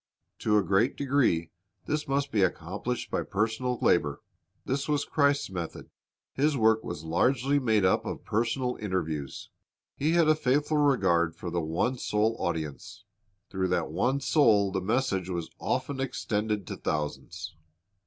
To 0.39 0.57
a 0.57 0.63
great 0.63 0.97
degree 0.97 1.51
this 1.85 2.07
must 2.07 2.31
be 2.31 2.41
accomplished 2.41 3.11
by 3.11 3.21
personal 3.21 3.77
labor. 3.83 4.23
This 4.65 4.89
was 4.89 5.05
Christ's 5.05 5.51
method. 5.51 5.91
His 6.33 6.57
work 6.57 6.83
was 6.83 7.03
largely 7.03 7.59
made 7.59 7.85
up 7.85 8.03
of 8.03 8.25
personal 8.25 8.77
interviews. 8.77 9.51
He 9.95 10.13
had 10.13 10.27
a 10.27 10.33
faithful 10.33 10.77
regard 10.77 11.35
for 11.35 11.51
the 11.51 11.61
one 11.61 11.99
soul 11.99 12.35
audience. 12.39 13.03
Through 13.51 13.67
that 13.67 13.91
one 13.91 14.21
soul 14.21 14.71
the 14.71 14.81
message 14.81 15.29
was 15.29 15.51
often 15.59 15.99
extended 15.99 16.65
to 16.65 16.77
thousands. 16.77 17.53